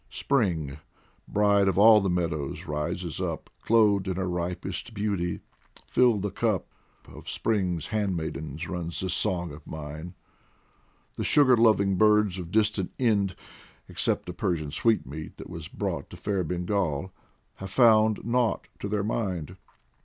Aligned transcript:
Spring, 0.09 0.79
bride 1.27 1.67
of 1.67 1.77
all 1.77 2.01
the 2.01 2.09
meadows, 2.09 2.65
rises 2.65 3.21
up, 3.21 3.51
Clothed 3.61 4.07
in 4.07 4.15
her 4.15 4.27
ripest 4.27 4.95
beauty: 4.95 5.41
fill 5.85 6.17
the 6.17 6.31
cup! 6.31 6.65
Of 7.07 7.29
Spring's 7.29 7.85
handmaidens 7.85 8.67
runs 8.67 8.99
this 8.99 9.13
song 9.13 9.51
of 9.51 9.67
mine. 9.67 10.15
The 11.17 11.23
sugar 11.23 11.55
loving 11.55 11.97
birds 11.97 12.39
of 12.39 12.49
distant 12.49 12.91
Ind, 12.97 13.35
Except 13.87 14.27
a 14.27 14.33
Persian 14.33 14.71
sweetmeat 14.71 15.37
that 15.37 15.51
was 15.51 15.67
brought 15.67 16.09
To 16.09 16.17
fair 16.17 16.43
Bengal, 16.43 17.11
have 17.57 17.69
found 17.69 18.21
nought 18.25 18.69
to 18.79 18.87
their 18.87 19.03
mind. 19.03 19.55